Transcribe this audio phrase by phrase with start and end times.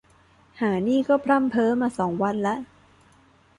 [0.59, 2.55] ห่านี่ก็พร่ำเพ้อมาสองวันละ